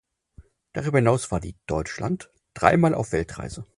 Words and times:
Darüber 0.73 0.97
hinaus 0.97 1.29
war 1.29 1.39
die 1.39 1.57
"Deutschland" 1.67 2.31
dreimal 2.55 2.95
auf 2.95 3.11
Weltreise. 3.11 3.67